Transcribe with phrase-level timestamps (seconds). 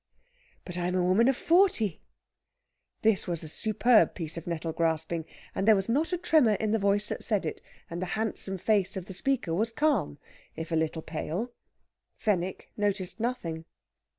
[0.65, 2.01] "But I'm a woman of forty."
[3.03, 6.71] This was a superb piece of nettle grasping; and there was not a tremor in
[6.71, 10.17] the voice that said it, and the handsome face of the speaker was calm,
[10.55, 11.51] if a little pale.
[12.17, 13.65] Fenwick noticed nothing.